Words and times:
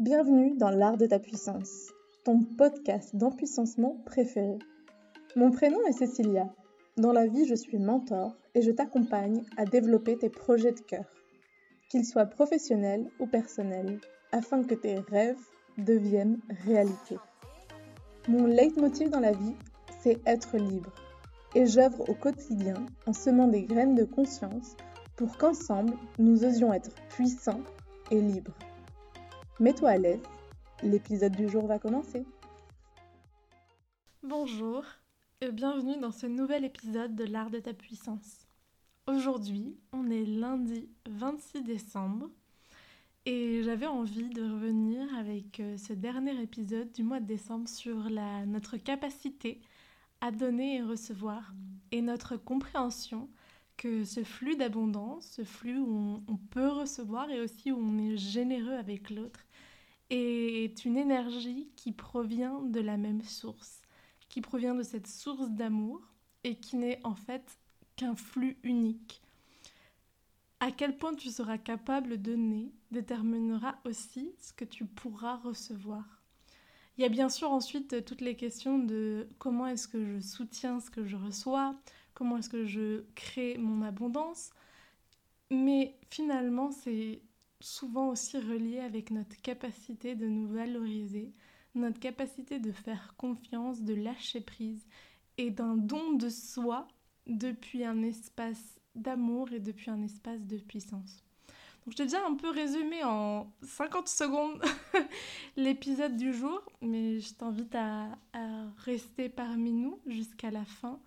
Bienvenue 0.00 0.56
dans 0.56 0.70
l'art 0.70 0.96
de 0.96 1.06
ta 1.06 1.18
puissance, 1.18 1.88
ton 2.24 2.44
podcast 2.56 3.16
d'empuissancement 3.16 4.00
préféré. 4.06 4.56
Mon 5.34 5.50
prénom 5.50 5.84
est 5.88 5.92
Cécilia. 5.92 6.54
Dans 6.96 7.10
la 7.10 7.26
vie, 7.26 7.46
je 7.46 7.56
suis 7.56 7.80
mentor 7.80 8.36
et 8.54 8.62
je 8.62 8.70
t'accompagne 8.70 9.42
à 9.56 9.64
développer 9.64 10.16
tes 10.16 10.30
projets 10.30 10.70
de 10.70 10.78
cœur, 10.78 11.04
qu'ils 11.90 12.04
soient 12.04 12.26
professionnels 12.26 13.10
ou 13.18 13.26
personnels, 13.26 14.00
afin 14.30 14.62
que 14.62 14.76
tes 14.76 15.00
rêves 15.00 15.42
deviennent 15.78 16.38
réalité. 16.64 17.16
Mon 18.28 18.46
leitmotiv 18.46 19.10
dans 19.10 19.18
la 19.18 19.32
vie, 19.32 19.56
c'est 20.00 20.20
être 20.28 20.58
libre. 20.58 20.92
Et 21.56 21.66
j'œuvre 21.66 22.08
au 22.08 22.14
quotidien 22.14 22.86
en 23.08 23.12
semant 23.12 23.48
des 23.48 23.64
graines 23.64 23.96
de 23.96 24.04
conscience 24.04 24.76
pour 25.16 25.36
qu'ensemble, 25.38 25.94
nous 26.20 26.44
osions 26.44 26.72
être 26.72 26.94
puissants 27.08 27.64
et 28.12 28.20
libres. 28.20 28.54
Mets-toi 29.60 29.90
à 29.90 29.98
l'aise, 29.98 30.22
l'épisode 30.84 31.34
du 31.34 31.48
jour 31.48 31.66
va 31.66 31.80
commencer. 31.80 32.24
Bonjour 34.22 34.84
et 35.40 35.50
bienvenue 35.50 35.98
dans 35.98 36.12
ce 36.12 36.26
nouvel 36.26 36.64
épisode 36.64 37.16
de 37.16 37.24
l'art 37.24 37.50
de 37.50 37.58
ta 37.58 37.74
puissance. 37.74 38.46
Aujourd'hui, 39.08 39.76
on 39.92 40.08
est 40.12 40.24
lundi 40.24 40.88
26 41.10 41.64
décembre 41.64 42.30
et 43.26 43.64
j'avais 43.64 43.88
envie 43.88 44.28
de 44.28 44.42
revenir 44.42 45.12
avec 45.18 45.58
euh, 45.58 45.76
ce 45.76 45.92
dernier 45.92 46.40
épisode 46.40 46.92
du 46.92 47.02
mois 47.02 47.18
de 47.18 47.26
décembre 47.26 47.68
sur 47.68 48.08
la, 48.08 48.46
notre 48.46 48.76
capacité 48.76 49.60
à 50.20 50.30
donner 50.30 50.76
et 50.76 50.82
recevoir 50.82 51.52
et 51.90 52.00
notre 52.00 52.36
compréhension 52.36 53.28
que 53.78 54.04
ce 54.04 54.24
flux 54.24 54.56
d'abondance, 54.56 55.26
ce 55.36 55.44
flux 55.44 55.78
où 55.78 56.20
on, 56.26 56.36
peut 56.36 56.68
recevoir 56.68 57.30
et 57.30 57.40
aussi 57.40 57.70
où 57.72 57.78
on 57.78 57.96
est 57.98 58.16
généreux 58.16 58.74
avec 58.74 59.08
l'autre, 59.08 59.40
est 60.10 60.84
une 60.84 60.96
énergie 60.96 61.70
qui 61.76 61.92
provient 61.92 62.62
de 62.62 62.80
la 62.80 62.96
même 62.96 63.22
source, 63.22 63.82
qui 64.28 64.40
provient 64.40 64.74
de 64.74 64.82
cette 64.82 65.06
source 65.06 65.50
d'amour 65.50 66.00
et 66.44 66.56
qui 66.56 66.76
n'est 66.76 67.00
en 67.04 67.14
fait 67.14 67.58
qu'un 67.96 68.14
flux 68.14 68.58
unique. 68.62 69.22
À 70.60 70.72
quel 70.72 70.96
point 70.96 71.14
tu 71.14 71.30
seras 71.30 71.58
capable 71.58 72.10
de 72.10 72.16
donner 72.16 72.72
déterminera 72.90 73.78
aussi 73.84 74.32
ce 74.38 74.52
que 74.52 74.64
tu 74.64 74.86
pourras 74.86 75.36
recevoir. 75.36 76.04
Il 76.96 77.02
y 77.02 77.04
a 77.04 77.08
bien 77.08 77.28
sûr 77.28 77.52
ensuite 77.52 78.04
toutes 78.04 78.20
les 78.20 78.34
questions 78.34 78.78
de 78.78 79.28
comment 79.38 79.68
est-ce 79.68 79.86
que 79.86 80.04
je 80.04 80.20
soutiens 80.20 80.80
ce 80.80 80.90
que 80.90 81.06
je 81.06 81.16
reçois, 81.16 81.76
comment 82.14 82.38
est-ce 82.38 82.48
que 82.48 82.66
je 82.66 83.04
crée 83.14 83.56
mon 83.56 83.82
abondance. 83.82 84.50
Mais 85.50 85.94
finalement, 86.10 86.72
c'est 86.72 87.22
souvent 87.60 88.08
aussi 88.08 88.38
relié 88.38 88.80
avec 88.80 89.10
notre 89.10 89.40
capacité 89.40 90.14
de 90.14 90.26
nous 90.26 90.48
valoriser, 90.48 91.32
notre 91.74 92.00
capacité 92.00 92.58
de 92.58 92.72
faire 92.72 93.14
confiance, 93.16 93.82
de 93.82 93.94
lâcher 93.94 94.40
prise 94.40 94.86
et 95.36 95.50
d'un 95.50 95.76
don 95.76 96.14
de 96.14 96.28
soi 96.28 96.88
depuis 97.26 97.84
un 97.84 98.02
espace 98.02 98.80
d'amour 98.94 99.52
et 99.52 99.60
depuis 99.60 99.90
un 99.90 100.02
espace 100.02 100.44
de 100.46 100.56
puissance. 100.58 101.24
Donc 101.84 101.92
je 101.92 101.96
t'ai 101.96 102.04
déjà 102.04 102.24
un 102.26 102.34
peu 102.34 102.50
résumé 102.50 103.02
en 103.04 103.50
50 103.62 104.08
secondes 104.08 104.62
l'épisode 105.56 106.16
du 106.16 106.34
jour, 106.34 106.60
mais 106.82 107.20
je 107.20 107.32
t'invite 107.34 107.74
à, 107.74 108.08
rester 108.78 109.28
parmi 109.28 109.72
nous 109.72 110.00
jusqu'à 110.06 110.50
la 110.50 110.64
fin 110.64 111.00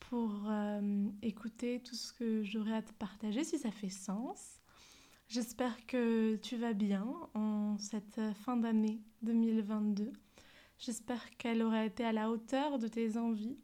pour 0.00 0.32
euh, 0.48 1.06
écouter 1.22 1.80
tout 1.80 1.94
ce 1.94 2.12
que 2.12 2.42
j'aurai 2.42 2.74
à 2.74 2.82
te 2.82 2.92
partager, 2.92 3.44
si 3.44 3.58
ça 3.58 3.70
fait 3.70 3.88
sens. 3.88 4.60
J'espère 5.28 5.84
que 5.86 6.36
tu 6.36 6.56
vas 6.56 6.72
bien 6.72 7.04
en 7.34 7.76
cette 7.78 8.20
fin 8.44 8.56
d'année 8.56 9.00
2022. 9.22 10.12
J'espère 10.78 11.36
qu'elle 11.36 11.62
aura 11.62 11.84
été 11.84 12.04
à 12.04 12.12
la 12.12 12.30
hauteur 12.30 12.78
de 12.78 12.86
tes 12.86 13.16
envies 13.16 13.58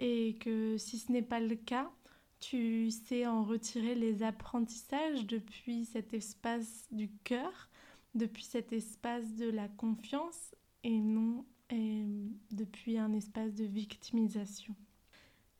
et 0.00 0.36
que 0.40 0.76
si 0.78 0.98
ce 0.98 1.12
n'est 1.12 1.22
pas 1.22 1.38
le 1.38 1.54
cas, 1.54 1.92
tu 2.40 2.90
sais 2.90 3.24
en 3.24 3.44
retirer 3.44 3.94
les 3.94 4.24
apprentissages 4.24 5.24
depuis 5.26 5.84
cet 5.84 6.12
espace 6.12 6.88
du 6.90 7.08
cœur, 7.22 7.70
depuis 8.16 8.44
cet 8.44 8.72
espace 8.72 9.36
de 9.36 9.48
la 9.48 9.68
confiance 9.68 10.56
et 10.82 10.98
non 10.98 11.44
depuis 11.70 12.98
un 12.98 13.12
espace 13.12 13.54
de 13.54 13.64
victimisation. 13.64 14.74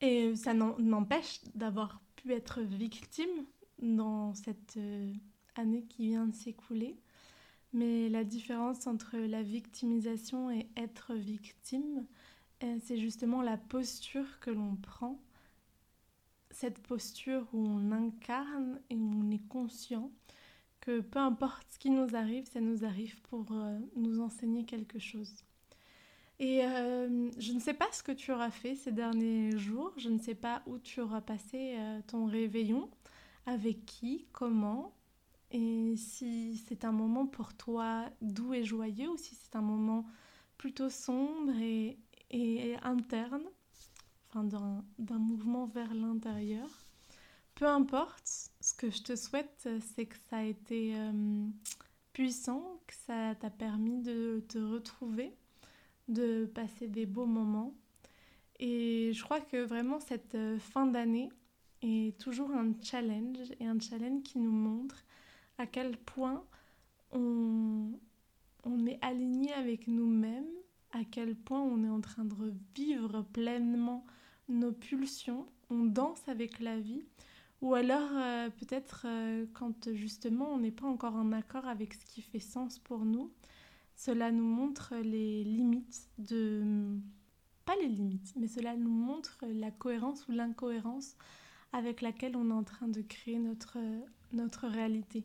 Et 0.00 0.34
ça 0.34 0.54
n'empêche 0.54 1.41
d'avoir 1.54 2.03
pu 2.16 2.32
être 2.32 2.62
victime 2.62 3.47
dans 3.81 4.34
cette 4.34 4.78
année 5.59 5.84
qui 5.84 6.09
vient 6.09 6.27
de 6.27 6.34
s'écouler. 6.34 6.97
Mais 7.72 8.09
la 8.09 8.25
différence 8.25 8.87
entre 8.87 9.17
la 9.17 9.43
victimisation 9.43 10.50
et 10.50 10.67
être 10.77 11.15
victime, 11.15 12.06
euh, 12.62 12.78
c'est 12.83 12.97
justement 12.97 13.43
la 13.43 13.56
posture 13.56 14.41
que 14.41 14.50
l'on 14.50 14.77
prend. 14.77 15.21
Cette 16.50 16.81
posture 16.81 17.47
où 17.53 17.67
on 17.67 17.93
incarne 17.93 18.81
et 18.89 18.97
où 18.97 19.11
on 19.15 19.31
est 19.31 19.47
conscient 19.49 20.11
que 20.81 21.00
peu 21.00 21.19
importe 21.19 21.67
ce 21.71 21.78
qui 21.78 21.91
nous 21.91 22.15
arrive, 22.15 22.47
ça 22.47 22.61
nous 22.61 22.84
arrive 22.84 23.21
pour 23.23 23.47
euh, 23.53 23.78
nous 23.97 24.21
enseigner 24.21 24.65
quelque 24.65 24.99
chose. 24.99 25.44
Et 26.38 26.65
euh, 26.65 27.31
je 27.38 27.53
ne 27.53 27.61
sais 27.61 27.75
pas 27.75 27.88
ce 27.93 28.03
que 28.03 28.12
tu 28.12 28.31
auras 28.33 28.50
fait 28.50 28.75
ces 28.75 28.93
derniers 28.93 29.56
jours, 29.59 29.93
je 29.97 30.09
ne 30.09 30.19
sais 30.19 30.34
pas 30.34 30.62
où 30.67 30.78
tu 30.78 31.00
auras 31.00 31.23
passé 31.23 31.77
ton 32.06 32.27
réveillon, 32.27 32.91
avec 33.47 33.87
qui, 33.87 34.27
comment, 34.33 34.94
et 35.50 35.94
si 35.96 36.62
c'est 36.68 36.84
un 36.84 36.92
moment 36.92 37.26
pour 37.26 37.54
toi 37.54 38.06
doux 38.20 38.54
et 38.54 38.64
joyeux 38.64 39.10
ou 39.10 39.16
si 39.16 39.34
c'est 39.34 39.56
un 39.56 39.62
moment 39.62 40.06
plutôt 40.58 40.90
sombre 40.90 41.52
et, 41.60 41.98
et 42.30 42.76
interne, 42.82 43.44
enfin 44.28 44.44
d'un 44.98 45.18
mouvement 45.18 45.66
vers 45.66 45.94
l'intérieur. 45.94 46.68
Peu 47.54 47.66
importe, 47.66 48.50
ce 48.60 48.74
que 48.74 48.90
je 48.90 49.02
te 49.02 49.16
souhaite, 49.16 49.68
c'est 49.94 50.06
que 50.06 50.16
ça 50.28 50.38
a 50.38 50.42
été 50.42 50.94
euh, 50.94 51.46
puissant, 52.12 52.80
que 52.86 52.94
ça 53.06 53.34
t'a 53.34 53.50
permis 53.50 54.02
de 54.02 54.44
te 54.48 54.58
retrouver 54.58 55.32
de 56.08 56.46
passer 56.46 56.88
des 56.88 57.06
beaux 57.06 57.26
moments. 57.26 57.74
Et 58.58 59.10
je 59.12 59.22
crois 59.22 59.40
que 59.40 59.64
vraiment 59.64 60.00
cette 60.00 60.34
euh, 60.34 60.58
fin 60.58 60.86
d'année 60.86 61.30
est 61.82 62.18
toujours 62.18 62.50
un 62.52 62.72
challenge 62.82 63.52
et 63.60 63.66
un 63.66 63.78
challenge 63.78 64.22
qui 64.22 64.38
nous 64.38 64.52
montre 64.52 65.04
à 65.59 65.67
quel 65.67 65.97
point 65.97 66.44
on, 67.12 67.93
on 68.65 68.87
est 68.87 68.99
aligné 69.03 69.53
avec 69.53 69.87
nous-mêmes, 69.87 70.44
à 70.93 71.05
quel 71.05 71.34
point 71.34 71.61
on 71.61 71.84
est 71.84 71.89
en 71.89 72.00
train 72.00 72.25
de 72.25 72.55
vivre 72.75 73.22
pleinement 73.22 74.06
nos 74.49 74.72
pulsions, 74.72 75.47
on 75.71 75.84
danse 75.84 76.28
avec 76.28 76.61
la 76.61 76.78
vie, 76.78 77.03
ou 77.61 77.75
alors 77.75 78.11
euh, 78.12 78.50
peut-être 78.50 79.06
euh, 79.06 79.47
quand 79.55 79.93
justement 79.94 80.50
on 80.53 80.59
n'est 80.59 80.71
pas 80.71 80.87
encore 80.87 81.15
en 81.15 81.33
accord 81.33 81.67
avec 81.67 81.94
ce 81.94 82.05
qui 82.05 82.23
fait 82.23 82.41
sens 82.41 82.78
pour 82.78 83.05
nous, 83.05 83.33
cela 83.97 84.31
nous 84.31 84.44
montre 84.44 84.94
les 84.97 85.43
limites 85.43 86.09
de... 86.19 86.99
Pas 87.65 87.75
les 87.81 87.88
limites, 87.88 88.33
mais 88.37 88.47
cela 88.47 88.77
nous 88.77 88.91
montre 88.91 89.44
la 89.49 89.73
cohérence 89.73 90.28
ou 90.28 90.33
l'incohérence 90.33 91.17
avec 91.73 92.00
laquelle 92.00 92.37
on 92.37 92.50
est 92.50 92.55
en 92.55 92.62
train 92.62 92.87
de 92.87 93.00
créer 93.00 93.38
notre, 93.38 93.78
notre 94.33 94.69
réalité. 94.69 95.25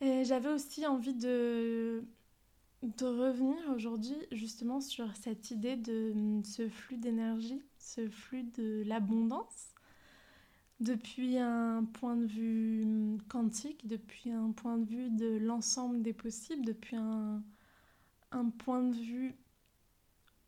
Et 0.00 0.24
j'avais 0.24 0.50
aussi 0.50 0.86
envie 0.86 1.14
de, 1.14 2.04
de 2.82 3.06
revenir 3.06 3.56
aujourd'hui 3.74 4.16
justement 4.32 4.80
sur 4.80 5.14
cette 5.16 5.50
idée 5.50 5.76
de 5.76 6.40
ce 6.44 6.68
flux 6.68 6.98
d'énergie, 6.98 7.62
ce 7.78 8.08
flux 8.08 8.44
de 8.44 8.82
l'abondance 8.86 9.74
depuis 10.80 11.38
un 11.38 11.84
point 11.84 12.16
de 12.16 12.26
vue 12.26 13.18
quantique, 13.28 13.86
depuis 13.86 14.30
un 14.30 14.50
point 14.52 14.76
de 14.78 14.84
vue 14.84 15.10
de 15.10 15.38
l'ensemble 15.38 16.02
des 16.02 16.12
possibles, 16.12 16.64
depuis 16.64 16.96
un, 16.96 17.42
point 18.58 18.82
de 18.82 18.94
vue 18.94 19.34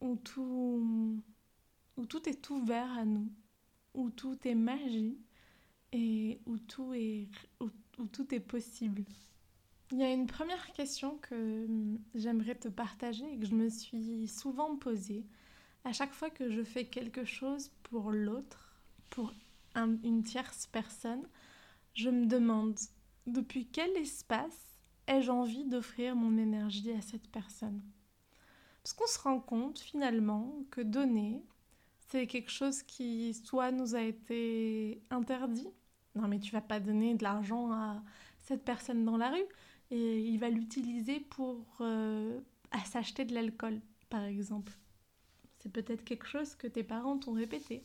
où 0.01 0.17
tout, 0.17 1.23
où 1.97 2.07
tout 2.07 2.29
est 2.29 2.51
ouvert 2.51 2.91
à 2.99 3.05
nous, 3.05 3.29
où 3.95 4.11
tout 4.11 4.37
est 4.45 4.55
magie 4.55 5.17
et 5.93 6.39
où 6.47 6.59
tout 6.59 6.93
est, 6.93 7.29
où, 7.61 8.07
tout 8.13 8.35
est 8.35 8.41
possible. 8.41 9.05
Il 9.91 9.99
y 9.99 10.03
a 10.03 10.13
une 10.13 10.27
première 10.27 10.71
question 10.73 11.17
que 11.19 11.67
j'aimerais 12.15 12.55
te 12.55 12.69
partager 12.69 13.25
et 13.33 13.39
que 13.39 13.47
je 13.47 13.55
me 13.55 13.71
suis 13.71 14.29
souvent 14.29 14.77
posée. 14.77 15.25
À 15.85 15.93
chaque 15.93 16.13
fois 16.13 16.29
que 16.29 16.51
je 16.51 16.63
fais 16.63 16.85
quelque 16.85 17.25
chose 17.25 17.71
pour 17.85 18.13
l'autre, 18.13 18.83
pour 19.09 19.33
une 19.75 20.23
tierce 20.23 20.67
personne, 20.67 21.27
je 21.95 22.11
me 22.11 22.27
demande 22.27 22.79
depuis 23.27 23.67
quel 23.67 23.91
espace 23.97 24.79
ai-je 25.07 25.31
envie 25.31 25.65
d'offrir 25.65 26.15
mon 26.17 26.37
énergie 26.37 26.93
à 26.93 27.01
cette 27.01 27.29
personne? 27.29 27.81
Parce 28.83 28.93
qu'on 28.93 29.07
se 29.07 29.19
rend 29.19 29.41
compte 29.41 29.79
finalement 29.79 30.55
que 30.71 30.83
donner, 30.83 31.43
c'est 32.09 32.27
quelque 32.27 32.51
chose 32.51 32.83
qui 32.83 33.33
soit 33.33 33.71
nous 33.71 33.95
a 33.95 34.03
été 34.03 35.03
interdit. 35.11 35.69
Non 36.15 36.29
mais 36.29 36.41
tu 36.41 36.53
vas 36.53 36.61
pas 36.61 36.81
donner 36.81 37.15
de 37.15 37.23
l'argent 37.23 37.73
à 37.73 38.03
cette 38.39 38.65
personne 38.65 39.05
dans 39.05 39.17
la 39.17 39.31
rue, 39.31 39.47
et 39.91 40.21
il 40.21 40.39
va 40.39 40.51
l'utiliser 40.51 41.21
pour 41.21 41.83
s'acheter 42.85 43.25
de 43.25 43.35
l'alcool, 43.35 43.81
par 44.11 44.25
exemple. 44.25 44.73
C'est 45.59 45.73
peut-être 45.73 46.05
quelque 46.05 46.27
chose 46.27 46.55
que 46.55 46.67
tes 46.67 46.85
parents 46.85 47.19
t'ont 47.19 47.33
répété 47.33 47.85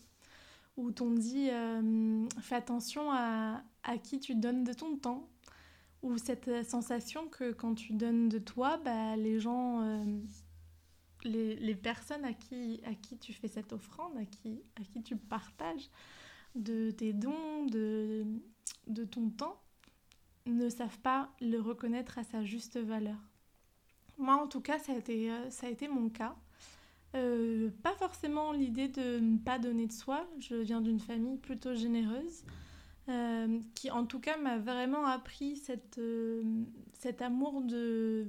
ou 0.77 0.91
t'ont 0.91 1.11
dit 1.11 1.49
fais 2.41 2.55
attention 2.55 3.11
à, 3.11 3.63
à, 3.83 3.97
qui 3.97 4.19
tu 4.19 4.35
donnes 4.35 4.63
de 4.63 4.73
ton 4.73 4.97
temps 4.97 5.29
ou 6.01 6.17
cette 6.17 6.65
sensation 6.65 7.27
que 7.29 7.51
quand 7.51 7.75
tu 7.75 7.93
donnes 7.93 8.27
de 8.27 8.37
toi, 8.39 8.77
bah, 8.77 9.15
les 9.15 9.39
gens 9.39 9.81
les, 11.25 11.75
personnes 11.75 12.25
à 12.25 12.33
qui, 12.33 12.81
à 12.85 12.93
qui 12.93 13.17
tu 13.17 13.33
fais 13.33 13.47
cette 13.47 13.73
offrande, 13.73 14.17
à 14.17 14.25
qui, 14.25 14.61
à 14.79 14.83
qui 14.83 15.01
tu 15.03 15.15
partages 15.15 15.89
de 16.55 16.91
tes 16.91 17.13
dons, 17.13 17.65
de, 17.65 18.25
de 18.87 19.05
ton 19.05 19.29
temps, 19.29 19.61
ne 20.45 20.69
savent 20.69 20.99
pas 20.99 21.29
le 21.41 21.59
reconnaître 21.59 22.17
à 22.17 22.23
sa 22.23 22.43
juste 22.43 22.77
valeur. 22.77 23.17
Moi, 24.17 24.35
en 24.35 24.47
tout 24.47 24.61
cas, 24.61 24.79
ça 24.79 24.93
a 24.93 24.97
été, 24.97 25.31
euh, 25.31 25.49
ça 25.49 25.67
a 25.67 25.69
été 25.69 25.87
mon 25.87 26.09
cas. 26.09 26.35
Euh, 27.15 27.69
pas 27.83 27.93
forcément 27.93 28.51
l'idée 28.51 28.87
de 28.87 29.19
ne 29.19 29.37
pas 29.37 29.59
donner 29.59 29.87
de 29.87 29.91
soi. 29.91 30.27
Je 30.39 30.55
viens 30.55 30.81
d'une 30.81 30.99
famille 30.99 31.37
plutôt 31.37 31.73
généreuse, 31.73 32.43
euh, 33.09 33.59
qui 33.75 33.91
en 33.91 34.05
tout 34.05 34.19
cas 34.19 34.37
m'a 34.37 34.57
vraiment 34.57 35.05
appris 35.05 35.57
cette, 35.57 35.99
cet 36.93 37.21
amour 37.21 37.61
de, 37.61 38.27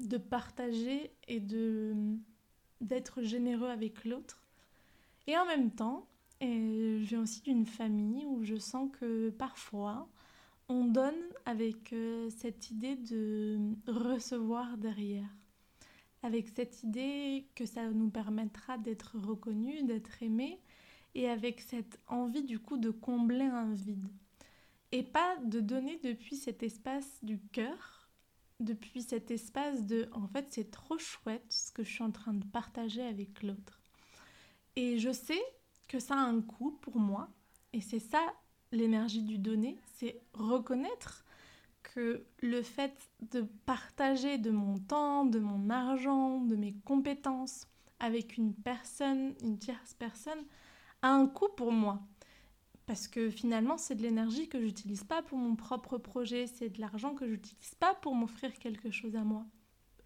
de 0.00 0.16
partager 0.16 1.10
et 1.28 1.40
de 1.40 1.94
d'être 2.80 3.22
généreux 3.22 3.68
avec 3.68 4.04
l'autre. 4.04 4.42
Et 5.28 5.38
en 5.38 5.46
même 5.46 5.70
temps, 5.70 6.08
je 6.40 6.96
viens 6.96 7.22
aussi 7.22 7.40
d'une 7.42 7.64
famille 7.64 8.26
où 8.26 8.42
je 8.42 8.56
sens 8.56 8.90
que 8.98 9.30
parfois 9.30 10.08
on 10.72 10.86
donne 10.86 11.22
avec 11.44 11.92
euh, 11.92 12.30
cette 12.30 12.70
idée 12.70 12.96
de 12.96 13.58
recevoir 13.86 14.78
derrière, 14.78 15.28
avec 16.22 16.48
cette 16.48 16.82
idée 16.82 17.46
que 17.54 17.66
ça 17.66 17.90
nous 17.90 18.08
permettra 18.08 18.78
d'être 18.78 19.18
reconnus, 19.18 19.84
d'être 19.84 20.22
aimés, 20.22 20.60
et 21.14 21.28
avec 21.28 21.60
cette 21.60 22.00
envie 22.06 22.44
du 22.44 22.58
coup 22.58 22.78
de 22.78 22.90
combler 22.90 23.44
un 23.44 23.74
vide. 23.74 24.08
Et 24.92 25.02
pas 25.02 25.36
de 25.44 25.60
donner 25.60 26.00
depuis 26.02 26.36
cet 26.36 26.62
espace 26.62 27.18
du 27.22 27.38
cœur, 27.52 28.08
depuis 28.60 29.02
cet 29.02 29.30
espace 29.30 29.84
de 29.84 30.08
en 30.12 30.26
fait 30.28 30.46
c'est 30.50 30.70
trop 30.70 30.96
chouette 30.96 31.44
ce 31.50 31.72
que 31.72 31.82
je 31.82 31.90
suis 31.90 32.04
en 32.04 32.12
train 32.12 32.32
de 32.32 32.44
partager 32.46 33.02
avec 33.02 33.42
l'autre. 33.42 33.82
Et 34.76 34.98
je 34.98 35.12
sais 35.12 35.42
que 35.88 35.98
ça 35.98 36.14
a 36.14 36.24
un 36.24 36.40
coût 36.40 36.78
pour 36.80 36.96
moi 36.96 37.28
et 37.74 37.80
c'est 37.80 37.98
ça 37.98 38.34
l'énergie 38.72 39.22
du 39.22 39.38
donner, 39.38 39.78
c'est 39.94 40.20
reconnaître 40.34 41.24
que 41.82 42.24
le 42.40 42.62
fait 42.62 42.94
de 43.30 43.42
partager 43.66 44.38
de 44.38 44.50
mon 44.50 44.78
temps, 44.78 45.24
de 45.24 45.38
mon 45.38 45.70
argent, 45.70 46.40
de 46.40 46.56
mes 46.56 46.74
compétences 46.84 47.66
avec 48.00 48.36
une 48.36 48.54
personne, 48.54 49.34
une 49.42 49.58
tierce 49.58 49.94
personne, 49.94 50.44
a 51.02 51.10
un 51.10 51.26
coût 51.26 51.48
pour 51.56 51.72
moi 51.72 52.00
parce 52.86 53.08
que 53.08 53.30
finalement 53.30 53.78
c'est 53.78 53.94
de 53.94 54.02
l'énergie 54.02 54.48
que 54.48 54.60
j'utilise 54.60 55.04
pas 55.04 55.22
pour 55.22 55.38
mon 55.38 55.54
propre 55.56 55.98
projet, 55.98 56.46
c'est 56.46 56.68
de 56.68 56.80
l'argent 56.80 57.14
que 57.14 57.28
j'utilise 57.28 57.74
pas 57.76 57.94
pour 57.94 58.14
m'offrir 58.14 58.52
quelque 58.58 58.90
chose 58.90 59.16
à 59.16 59.24
moi. 59.24 59.46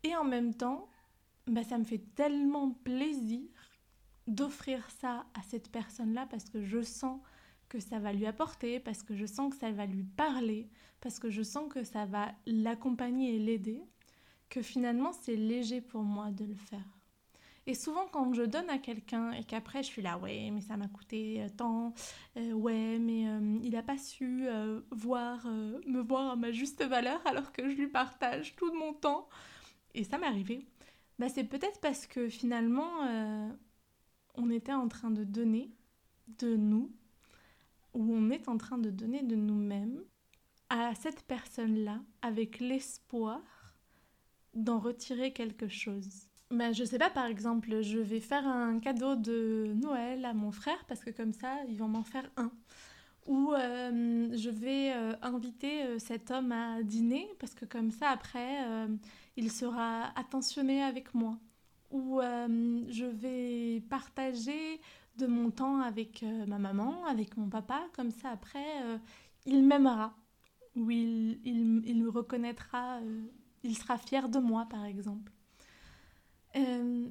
Et 0.03 0.15
en 0.15 0.25
même 0.25 0.55
temps, 0.55 0.89
bah, 1.47 1.65
ça 1.65 1.79
me 1.79 1.85
fait 1.85 2.05
tellement 2.15 2.71
plaisir 2.71 3.49
d'offrir 4.27 4.89
ça 4.91 5.27
à 5.35 5.43
cette 5.43 5.71
personne-là 5.71 6.27
parce 6.27 6.49
que 6.49 6.63
je 6.63 6.83
sens 6.83 7.21
que 7.69 7.81
ça 7.81 7.99
va 7.99 8.13
lui 8.13 8.27
apporter, 8.27 8.81
parce 8.81 9.03
que 9.03 9.15
je 9.15 9.27
sens 9.27 9.53
que 9.53 9.59
ça 9.59 9.71
va 9.73 9.87
lui 9.87 10.05
parler, 10.05 10.69
parce 11.01 11.19
que 11.19 11.31
je 11.31 11.43
sens 11.43 11.73
que 11.73 11.85
ça 11.85 12.07
va 12.07 12.33
l'accompagner 12.47 13.37
et 13.37 13.39
l'aider, 13.39 13.83
que 14.49 14.63
finalement 14.63 15.13
c'est 15.13 15.37
léger 15.37 15.81
pour 15.81 16.03
moi 16.03 16.31
de 16.31 16.45
le 16.45 16.55
faire. 16.55 16.97
Et 17.69 17.75
souvent, 17.75 18.07
quand 18.13 18.33
je 18.33 18.43
donne 18.43 18.71
à 18.71 18.79
quelqu'un 18.79 19.33
et 19.33 19.43
qu'après 19.43 19.83
je 19.83 19.89
suis 19.89 20.03
là, 20.03 20.19
ouais, 20.19 20.51
mais 20.53 20.61
ça 20.61 20.77
m'a 20.77 20.87
coûté 20.87 21.43
euh, 21.43 21.49
tant, 21.49 21.93
euh, 22.37 22.53
ouais, 22.53 22.99
mais 23.01 23.29
euh, 23.29 23.59
il 23.63 23.73
n'a 23.73 23.83
pas 23.83 23.99
su 23.99 24.47
voir, 24.93 25.47
me 25.47 26.01
voir 26.01 26.31
à 26.31 26.37
ma 26.37 26.53
juste 26.53 26.85
valeur 26.85 27.21
alors 27.27 27.51
que 27.53 27.69
je 27.69 27.75
lui 27.75 27.89
partage 27.89 28.55
tout 28.55 28.73
mon 28.73 28.93
temps. 28.93 29.29
Et 29.95 30.05
ça 30.05 30.19
m'est 30.19 30.27
arrivé. 30.27 30.65
Bah, 31.19 31.29
c'est 31.29 31.45
peut-être 31.45 31.81
parce 31.81 32.07
que 32.07 32.29
finalement, 32.29 32.91
on 34.35 34.51
était 34.51 34.73
en 34.75 34.87
train 34.89 35.11
de 35.11 35.25
donner 35.25 35.71
de 36.39 36.55
nous, 36.57 36.93
ou 37.97 38.13
on 38.13 38.31
est 38.31 38.49
en 38.49 38.59
train 38.59 38.79
de 38.79 38.91
donner 38.91 39.23
de 39.23 39.35
nous-mêmes 39.35 40.01
à 40.69 40.95
cette 40.95 41.23
personne-là 41.23 42.01
avec 42.23 42.61
l'espoir 42.61 43.41
d'en 44.55 44.79
retirer 44.79 45.33
quelque 45.33 45.69
chose. 45.69 46.29
Ben, 46.51 46.73
je 46.73 46.85
sais 46.85 46.99
pas, 46.99 47.11
par 47.11 47.27
exemple, 47.27 47.81
je 47.81 47.99
vais 47.99 48.21
faire 48.21 48.47
un 48.47 48.79
cadeau 48.79 49.17
de 49.17 49.73
Noël 49.75 50.25
à 50.25 50.35
mon 50.35 50.53
frère 50.53 50.85
parce 50.87 51.01
que 51.01 51.11
comme 51.11 51.33
ça, 51.33 51.57
ils 51.69 51.77
vont 51.77 51.89
m'en 51.89 52.05
faire 52.05 52.31
un. 52.37 52.53
Ou 53.27 53.53
euh, 53.53 54.29
je 54.37 54.51
vais 54.51 54.93
euh, 54.93 55.15
inviter 55.23 55.83
euh, 55.83 55.99
cet 55.99 56.31
homme 56.31 56.53
à 56.53 56.83
dîner 56.85 57.29
parce 57.41 57.55
que 57.55 57.65
comme 57.65 57.91
ça, 57.91 58.11
après, 58.11 58.87
il 59.37 59.51
sera 59.51 60.13
attentionné 60.19 60.83
avec 60.83 61.15
moi. 61.15 61.39
Ou 61.91 62.21
je 62.21 63.07
vais 63.07 63.81
partager 63.89 64.81
de 65.19 65.27
mon 65.27 65.51
temps 65.51 65.81
avec 65.81 66.25
ma 66.47 66.59
maman, 66.59 67.05
avec 67.07 67.37
mon 67.37 67.49
papa, 67.49 67.83
comme 67.95 68.11
ça, 68.11 68.31
après, 68.31 68.83
il 69.47 69.63
m'aimera. 69.65 70.15
Ou 70.75 70.91
il, 70.91 71.41
il, 71.45 71.83
il 71.87 72.03
me 72.03 72.11
reconnaîtra, 72.11 73.01
il 73.63 73.77
sera 73.77 73.99
fier 73.99 74.29
de 74.29 74.39
moi, 74.39 74.67
par 74.71 74.85
exemple. 74.85 75.33
Euh, 76.57 77.09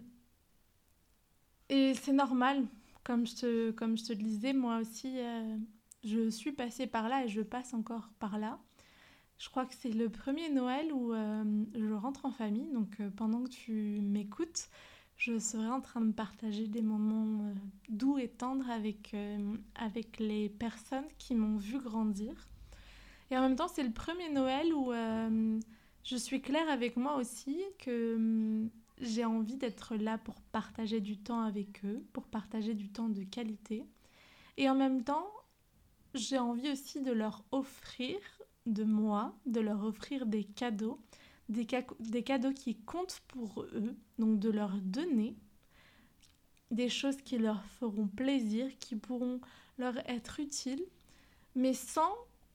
et 1.70 1.94
c'est 1.96 2.14
normal, 2.14 2.66
comme 3.04 3.26
je, 3.26 3.36
te, 3.36 3.72
comme 3.72 3.98
je 3.98 4.06
te 4.06 4.14
le 4.14 4.24
disais, 4.24 4.54
moi 4.54 4.80
aussi, 4.80 5.20
euh, 5.20 5.58
je 6.04 6.30
suis 6.30 6.52
passée 6.52 6.88
par 6.88 7.10
là 7.10 7.26
et 7.26 7.28
je 7.28 7.42
passe 7.42 7.74
encore 7.74 8.10
par 8.20 8.38
là. 8.38 8.60
Je 9.38 9.50
crois 9.50 9.66
que 9.66 9.74
c'est 9.74 9.92
le 9.92 10.10
premier 10.10 10.50
Noël 10.50 10.94
où 10.94 11.14
euh, 11.14 11.44
je 11.76 11.94
rentre 11.94 12.26
en 12.26 12.32
famille, 12.32 12.72
donc 12.72 13.02
pendant 13.18 13.44
que 13.44 13.50
tu 13.50 14.00
m'écoutes, 14.02 14.70
je 15.18 15.40
serai 15.40 15.68
en 15.68 15.82
train 15.82 16.02
de 16.02 16.12
partager 16.12 16.68
des 16.68 16.82
moments 16.82 17.54
doux 17.90 18.18
et 18.18 18.28
tendres 18.28 18.70
avec, 18.70 19.16
avec 19.76 20.20
les 20.20 20.50
personnes 20.50 21.08
qui 21.18 21.36
m'ont 21.36 21.58
vu 21.58 21.80
grandir. 21.80 22.50
Et 23.32 23.38
en 23.38 23.42
même 23.42 23.56
temps, 23.56 23.68
c'est 23.68 23.84
le 23.84 23.94
premier 23.94 24.30
Noël 24.30 24.74
où 24.74 24.92
je 26.04 26.16
suis 26.16 26.42
claire 26.42 26.70
avec 26.70 26.98
moi 26.98 27.16
aussi 27.16 27.60
que 27.80 28.68
j'ai 29.02 29.26
envie 29.26 29.58
d'être 29.58 29.96
là 29.96 30.18
pour 30.18 30.42
partager 30.42 31.02
du 31.02 31.18
temps 31.18 31.42
avec 31.42 31.84
eux, 31.86 32.06
pour 32.14 32.28
partager 32.28 32.74
du 32.74 32.90
temps 32.90 33.10
de 33.10 33.24
qualité. 33.24 33.86
Et 34.58 34.70
en 34.70 34.76
même 34.76 35.04
temps, 35.04 35.28
j'ai 36.14 36.40
envie 36.40 36.72
aussi 36.72 37.02
de 37.02 37.12
leur 37.12 37.44
offrir 37.52 38.18
de 38.66 38.84
moi, 38.84 39.36
de 39.46 39.60
leur 39.60 39.84
offrir 39.84 40.26
des 40.26 40.44
cadeaux, 40.44 41.00
des, 41.50 41.66
cadeaux 42.24 42.54
qui 42.54 42.76
comptent 42.76 43.22
pour 43.28 43.64
eux, 43.64 43.96
donc 44.18 44.40
de 44.40 44.50
leur 44.50 44.78
donner 44.82 45.36
des 46.72 46.90
choses 46.90 47.18
qui 47.18 47.38
leur 47.38 47.64
feront 47.80 48.08
plaisir, 48.08 48.68
qui 48.80 48.96
pourront 48.96 49.40
leur 49.78 49.98
être 50.10 50.40
utiles, 50.40 50.84
mais 51.56 51.74
sans 51.74 52.12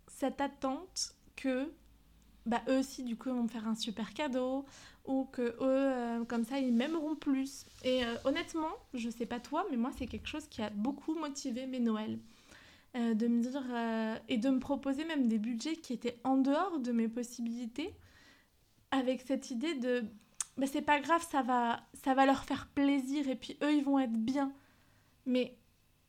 cette 0.08 0.40
attente 0.40 1.14
que 1.36 1.72
bah, 2.46 2.62
eux 2.68 2.78
aussi 2.78 3.04
du 3.04 3.16
coup 3.16 3.30
vont 3.30 3.46
faire 3.46 3.68
un 3.68 3.74
super 3.74 4.12
cadeau 4.12 4.64
ou 5.04 5.24
que 5.26 5.42
eux 5.42 5.56
euh, 5.60 6.24
comme 6.24 6.44
ça 6.44 6.58
ils 6.58 6.72
m'aimeront 6.72 7.14
plus. 7.14 7.66
Et 7.84 8.04
euh, 8.04 8.16
honnêtement 8.24 8.70
je 8.94 9.08
sais 9.08 9.26
pas 9.26 9.40
toi 9.40 9.64
mais 9.70 9.76
moi 9.76 9.90
c'est 9.96 10.06
quelque 10.06 10.26
chose 10.26 10.46
qui 10.48 10.62
a 10.62 10.70
beaucoup 10.70 11.14
motivé 11.14 11.66
mes 11.66 11.80
Noëls. 11.80 12.18
Euh, 12.96 13.14
de 13.14 13.28
me 13.28 13.40
dire 13.40 13.62
et 14.28 14.36
de 14.36 14.50
me 14.50 14.58
proposer 14.58 15.04
même 15.04 15.28
des 15.28 15.38
budgets 15.38 15.76
qui 15.76 15.92
étaient 15.92 16.18
en 16.24 16.38
dehors 16.38 16.80
de 16.80 16.90
mes 16.90 17.06
possibilités 17.06 17.94
avec 18.90 19.22
cette 19.22 19.50
idée 19.50 19.74
de 19.74 20.04
bah, 20.56 20.66
c'est 20.66 20.82
pas 20.82 21.00
grave 21.00 21.26
ça 21.30 21.42
va 21.42 21.80
ça 22.04 22.14
va 22.14 22.26
leur 22.26 22.44
faire 22.44 22.68
plaisir 22.68 23.28
et 23.28 23.36
puis 23.36 23.56
eux 23.62 23.72
ils 23.72 23.84
vont 23.84 23.98
être 23.98 24.12
bien. 24.12 24.52
Mais 25.26 25.56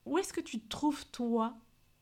où 0.06 0.18
est-ce 0.18 0.34
que 0.34 0.42
tu 0.42 0.60
te 0.60 0.68
trouves 0.68 1.06
toi 1.08 1.56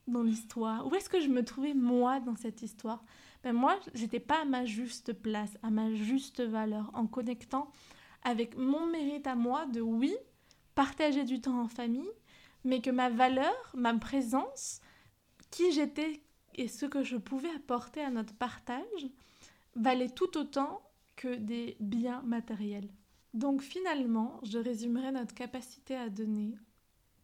dans 0.07 0.24
l'histoire? 0.24 0.88
Où 0.88 0.95
est-ce 0.95 1.09
que 1.09 1.19
je 1.19 1.27
me 1.27 1.43
trouvais 1.43 1.74
moi 1.74 2.19
dans 2.19 2.36
cette 2.36 2.62
histoire? 2.62 3.03
Ben 3.43 3.53
moi, 3.53 3.79
j'étais 3.93 4.19
pas 4.19 4.41
à 4.41 4.45
ma 4.45 4.65
juste 4.65 5.13
place, 5.13 5.57
à 5.63 5.69
ma 5.69 5.93
juste 5.93 6.41
valeur, 6.41 6.91
en 6.93 7.07
connectant 7.07 7.71
avec 8.24 8.57
mon 8.57 8.86
mérite 8.88 9.27
à 9.27 9.36
moi 9.36 9.65
de 9.65 9.81
oui, 9.81 10.13
partager 10.75 11.24
du 11.24 11.39
temps 11.39 11.62
en 11.62 11.67
famille, 11.67 12.12
mais 12.63 12.81
que 12.81 12.89
ma 12.89 13.09
valeur, 13.09 13.53
ma 13.74 13.93
présence, 13.98 14.81
qui 15.51 15.71
j'étais 15.71 16.21
et 16.55 16.67
ce 16.67 16.86
que 16.86 17.03
je 17.03 17.15
pouvais 17.15 17.50
apporter 17.55 18.01
à 18.01 18.09
notre 18.09 18.33
partage 18.33 19.07
valait 19.75 20.09
tout 20.09 20.38
autant 20.38 20.81
que 21.15 21.35
des 21.35 21.77
biens 21.79 22.21
matériels. 22.23 22.89
Donc 23.33 23.61
finalement, 23.61 24.39
je 24.43 24.57
résumerai 24.57 25.11
notre 25.11 25.35
capacité 25.35 25.95
à 25.95 26.09
donner 26.09 26.55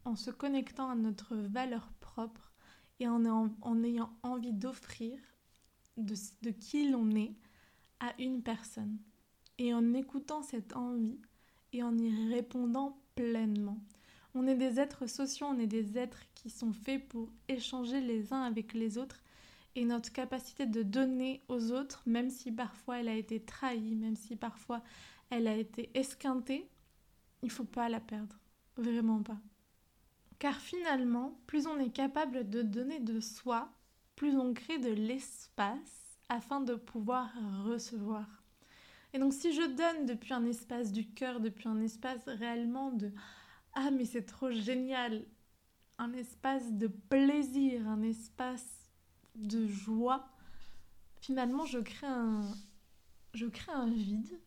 en 0.04 0.14
se 0.14 0.30
connectant 0.30 0.88
à 0.88 0.94
notre 0.94 1.34
valeur 1.34 1.90
propre 2.00 2.52
et 3.00 3.08
en, 3.08 3.24
ayant 3.82 4.10
envie 4.22 4.52
d'offrir 4.52 5.18
de, 5.96 6.50
qui 6.50 6.90
l'on 6.90 7.10
est 7.10 7.34
à 8.00 8.14
une 8.18 8.42
personne. 8.42 8.98
Et 9.58 9.74
en 9.74 9.94
écoutant 9.94 10.42
cette 10.42 10.76
envie 10.76 11.18
et 11.72 11.82
en 11.82 11.96
y 11.98 12.32
répondant 12.32 12.98
pleinement. 13.14 13.78
On 14.34 14.46
est 14.46 14.54
des 14.54 14.78
êtres 14.78 15.06
sociaux, 15.06 15.46
on 15.50 15.58
est 15.58 15.66
des 15.66 15.98
êtres 15.98 16.22
qui 16.34 16.50
sont 16.50 16.72
faits 16.72 17.08
pour 17.08 17.30
échanger 17.48 18.00
les 18.00 18.32
uns 18.32 18.42
avec 18.42 18.74
les 18.74 18.98
autres. 18.98 19.22
Et 19.76 19.84
notre 19.84 20.10
capacité 20.10 20.64
de 20.64 20.82
donner 20.82 21.42
aux 21.48 21.70
autres, 21.70 22.02
même 22.06 22.30
si 22.30 22.50
parfois 22.50 22.98
elle 22.98 23.08
a 23.08 23.14
été 23.14 23.40
trahie, 23.40 23.94
même 23.94 24.16
si 24.16 24.34
parfois 24.34 24.82
elle 25.28 25.46
a 25.46 25.54
été 25.54 25.90
esquintée, 25.92 26.66
il 27.42 27.50
faut 27.50 27.64
pas 27.64 27.90
la 27.90 28.00
perdre. 28.00 28.40
Vraiment 28.78 29.22
pas. 29.22 29.38
Car 30.38 30.56
finalement, 30.56 31.38
plus 31.46 31.66
on 31.66 31.78
est 31.78 31.92
capable 31.92 32.48
de 32.48 32.62
donner 32.62 33.00
de 33.00 33.20
soi, 33.20 33.70
plus 34.16 34.36
on 34.38 34.54
crée 34.54 34.78
de 34.78 34.90
l'espace 34.90 36.18
afin 36.30 36.62
de 36.62 36.74
pouvoir 36.74 37.30
recevoir. 37.66 38.26
Et 39.12 39.18
donc 39.18 39.34
si 39.34 39.52
je 39.52 39.62
donne 39.62 40.06
depuis 40.06 40.32
un 40.32 40.46
espace 40.46 40.90
du 40.90 41.06
cœur, 41.06 41.38
depuis 41.38 41.68
un 41.68 41.82
espace 41.82 42.24
réellement 42.26 42.92
de⁇ 42.92 43.08
Ah 43.74 43.90
mais 43.90 44.06
c'est 44.06 44.24
trop 44.24 44.50
génial!⁇ 44.50 45.12
un 45.98 46.14
espace 46.14 46.72
de 46.72 46.86
plaisir, 46.86 47.86
un 47.86 48.02
espace 48.02 48.85
de 49.36 49.66
joie, 49.66 50.28
finalement 51.20 51.64
je 51.64 51.78
crée 51.78 52.06
un, 52.06 53.90
vide 53.90 54.38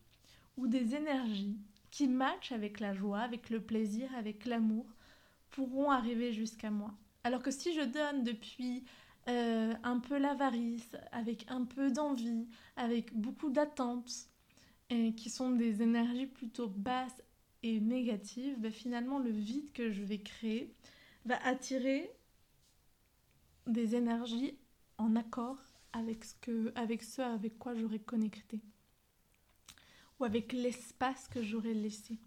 ou 0.57 0.67
des 0.67 0.95
énergies 0.95 1.57
qui 1.91 2.07
matchent 2.07 2.51
avec 2.51 2.79
la 2.79 2.93
joie, 2.93 3.19
avec 3.19 3.49
le 3.49 3.61
plaisir, 3.61 4.09
avec 4.15 4.45
l'amour, 4.45 4.85
pourront 5.51 5.91
arriver 5.91 6.33
jusqu'à 6.33 6.69
moi. 6.69 6.93
Alors 7.23 7.41
que 7.41 7.51
si 7.51 7.73
je 7.73 7.81
donne 7.81 8.23
depuis 8.23 8.83
euh, 9.27 9.73
un 9.83 9.99
peu 9.99 10.17
l'avarice, 10.17 10.95
avec 11.11 11.45
un 11.49 11.65
peu 11.65 11.91
d'envie, 11.91 12.47
avec 12.75 13.13
beaucoup 13.15 13.49
d'attentes, 13.49 14.29
qui 14.89 15.29
sont 15.29 15.51
des 15.51 15.83
énergies 15.83 16.25
plutôt 16.25 16.67
basses 16.67 17.21
et 17.61 17.79
négatives, 17.79 18.59
ben 18.59 18.71
finalement 18.71 19.19
le 19.19 19.29
vide 19.29 19.71
que 19.71 19.91
je 19.91 20.03
vais 20.03 20.19
créer 20.19 20.73
va 21.25 21.37
attirer 21.45 22.11
des 23.67 23.95
énergies 23.95 24.57
en 24.99 25.15
accord 25.15 25.57
avec 25.93 26.23
ce, 26.23 26.35
que, 26.41 26.71
avec 26.75 27.01
ce 27.01 27.21
avec 27.21 27.57
quoi 27.57 27.73
j'aurais 27.73 27.99
connecté 27.99 28.61
ou 30.19 30.25
avec 30.25 30.53
l'espace 30.53 31.27
que 31.27 31.41
j'aurais 31.41 31.73
laissé. 31.73 32.19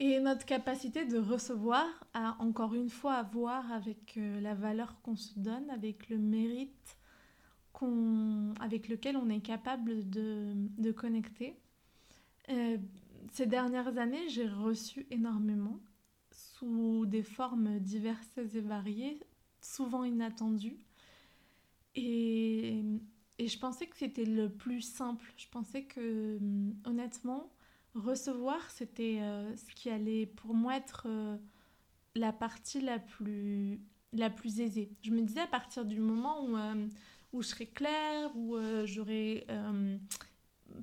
Et 0.00 0.18
notre 0.18 0.44
capacité 0.44 1.06
de 1.06 1.16
recevoir 1.16 1.86
a 2.12 2.36
encore 2.40 2.74
une 2.74 2.90
fois 2.90 3.14
à 3.14 3.22
voir 3.22 3.70
avec 3.72 4.18
euh, 4.18 4.40
la 4.40 4.54
valeur 4.54 5.00
qu'on 5.02 5.16
se 5.16 5.38
donne, 5.38 5.70
avec 5.70 6.08
le 6.08 6.18
mérite 6.18 6.98
avec 8.60 8.88
lequel 8.88 9.16
on 9.16 9.28
est 9.28 9.40
capable 9.40 10.08
de, 10.08 10.92
connecter. 10.92 11.58
Euh, 12.48 12.76
ces 13.32 13.46
dernières 13.46 13.98
années, 13.98 14.28
j'ai 14.28 14.48
reçu 14.48 15.06
énormément, 15.10 15.78
sous 16.30 17.06
des 17.06 17.22
formes 17.22 17.78
diverses 17.78 18.38
et 18.38 18.60
variées, 18.60 19.20
souvent 19.60 20.04
inattendues. 20.04 20.78
Et, 21.94 22.82
et 23.38 23.48
je 23.48 23.58
pensais 23.58 23.86
que 23.86 23.96
c'était 23.96 24.24
le 24.24 24.48
plus 24.48 24.82
simple. 24.82 25.32
Je 25.36 25.46
pensais 25.48 25.84
que, 25.84 26.38
honnêtement, 26.84 27.52
recevoir, 27.94 28.70
c'était 28.70 29.18
euh, 29.20 29.54
ce 29.56 29.74
qui 29.74 29.90
allait 29.90 30.26
pour 30.26 30.54
moi 30.54 30.76
être 30.76 31.04
euh, 31.06 31.36
la 32.14 32.32
partie 32.32 32.80
la 32.80 32.98
plus, 32.98 33.80
la 34.12 34.30
plus 34.30 34.60
aisée. 34.60 34.90
Je 35.02 35.10
me 35.10 35.22
disais 35.22 35.40
à 35.40 35.46
partir 35.46 35.84
du 35.84 36.00
moment 36.00 36.44
où, 36.44 36.56
euh, 36.56 36.86
où 37.32 37.42
je 37.42 37.48
serais 37.48 37.66
claire, 37.66 38.30
où 38.36 38.56
j'aurais, 38.84 39.46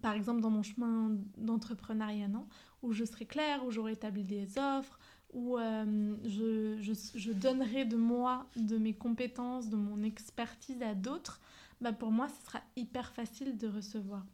par 0.02 0.14
exemple 0.14 0.42
dans 0.42 0.50
mon 0.50 0.64
chemin 0.64 1.16
d'entrepreneuriat, 1.38 2.28
non 2.28 2.48
où 2.82 2.94
je 2.94 3.04
serais 3.04 3.26
claire, 3.26 3.66
où 3.66 3.72
j'aurais 3.72 3.94
établi 3.94 4.24
des 4.24 4.58
offres, 4.58 5.00
où 5.34 5.58
je, 5.58 6.78
je, 6.82 6.94
je, 7.16 7.32
donnerai 7.32 7.86
de 7.86 7.96
moi, 7.96 8.48
de 8.56 8.78
mes 8.78 8.94
compétences, 8.94 9.70
de 9.70 9.76
mon 9.76 10.04
expertise 10.04 10.82
à 10.82 10.96
d'autres, 10.96 11.40
bah 11.82 11.94
pour 11.94 12.12
moi, 12.12 12.28
ce 12.28 12.46
sera 12.46 12.62
hyper 12.76 13.12
facile 13.14 13.58
de 13.58 13.68
recevoir. 13.68 14.26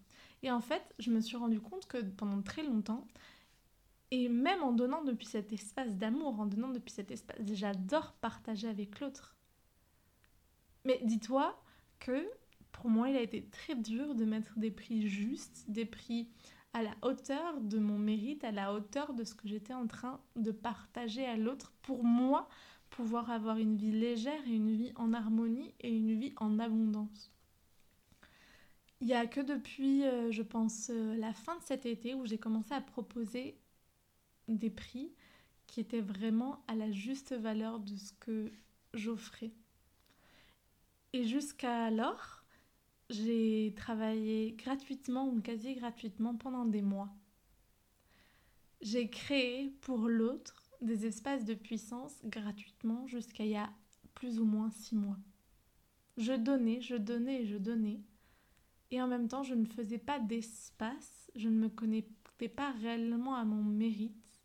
Et 0.44 0.52
en 0.52 0.62
fait, 0.62 0.84
je 1.00 1.12
me 1.12 1.22
suis 1.22 1.38
rendu 1.38 1.60
compte 1.60 1.88
que 1.88 2.02
pendant 2.02 2.42
très 2.42 2.64
longtemps, 2.64 3.08
et 4.12 4.30
même 4.30 4.62
en 4.64 4.72
donnant 4.72 5.04
depuis 5.04 5.26
cet 5.26 5.52
espace 5.52 5.96
d'amour, 5.96 6.40
en 6.40 6.46
donnant 6.46 6.70
depuis 6.70 6.94
cet 6.94 7.12
espace, 7.12 7.38
j'adore 7.54 8.14
partager 8.14 8.68
avec 8.68 9.00
l'autre. 9.00 9.36
Mais 10.86 11.00
dis-toi 11.04 11.60
que 12.00 12.28
pour 12.72 12.90
moi, 12.90 13.10
il 13.10 13.16
a 13.16 13.22
été 13.22 13.44
très 13.46 13.76
dur 13.76 14.16
de 14.16 14.26
mettre 14.26 14.60
des 14.60 14.72
prix 14.72 15.08
justes, 15.08 15.66
des 15.68 15.86
prix 15.86 16.30
à 16.76 16.84
la 16.84 16.94
hauteur 17.04 17.62
de 17.62 17.80
mon 17.80 17.98
mérite, 17.98 18.44
à 18.44 18.52
la 18.52 18.74
hauteur 18.74 19.14
de 19.14 19.24
ce 19.24 19.34
que 19.34 19.48
j'étais 19.48 19.74
en 19.74 19.88
train 19.88 20.20
de 20.36 20.52
partager 20.52 21.26
à 21.26 21.38
l'autre 21.38 21.72
pour 21.82 22.04
moi 22.04 22.50
pouvoir 22.90 23.32
avoir 23.32 23.58
une 23.58 23.78
vie 23.78 23.94
légère 23.94 24.46
et 24.46 24.54
une 24.54 24.76
vie 24.76 24.92
en 24.98 25.14
harmonie 25.14 25.74
et 25.80 25.90
une 25.90 26.20
vie 26.20 26.34
en 26.36 26.60
abondance. 26.60 27.32
Il 29.00 29.08
n'y 29.08 29.14
a 29.14 29.26
que 29.26 29.40
depuis, 29.40 30.04
euh, 30.04 30.32
je 30.32 30.42
pense, 30.42 30.90
euh, 30.90 31.16
la 31.16 31.32
fin 31.32 31.56
de 31.56 31.64
cet 31.64 31.86
été 31.86 32.14
où 32.14 32.26
j'ai 32.26 32.38
commencé 32.38 32.74
à 32.74 32.82
proposer 32.82 33.58
des 34.50 34.70
prix 34.70 35.14
qui 35.68 35.80
étaient 35.80 36.02
vraiment 36.02 36.62
à 36.68 36.76
la 36.76 36.92
juste 36.92 37.32
valeur 37.32 37.80
de 37.80 37.96
ce 37.96 38.12
que 38.20 38.52
j'offrais. 38.94 39.52
Et 41.14 41.24
jusqu'à 41.24 41.86
alors, 41.86 42.35
j'ai 43.10 43.74
travaillé 43.76 44.54
gratuitement 44.54 45.28
ou 45.28 45.42
quasi 45.42 45.76
gratuitement 45.76 46.36
pendant 46.36 46.66
des 46.66 46.82
mois. 46.82 47.10
J'ai 48.82 49.10
créé 49.10 49.70
pour 49.82 50.08
l'autre 50.08 50.72
des 50.82 51.06
espaces 51.06 51.46
de 51.46 51.54
puissance 51.54 52.14
gratuitement 52.26 53.08
jusqu'à 53.08 53.46
il 53.46 53.52
y 53.52 53.56
a 53.56 53.70
plus 54.14 54.40
ou 54.40 54.46
moins 54.46 54.70
six 54.72 54.96
mois. 54.96 55.18
Je 56.18 56.34
donnais, 56.34 56.82
je 56.82 56.96
donnais 56.96 57.46
je 57.46 57.58
donnais 57.58 58.02
et 58.92 59.02
en 59.02 59.08
même 59.08 59.28
temps, 59.28 59.44
je 59.44 59.56
ne 59.56 59.66
faisais 59.66 59.98
pas 59.98 60.20
d'espace, 60.20 61.32
je 61.36 61.50
ne 61.50 61.58
me 61.58 61.70
connectais 61.70 62.50
pas 62.50 62.72
réellement 62.72 63.36
à 63.36 63.44
mon 63.44 63.64
mérite 63.64 64.42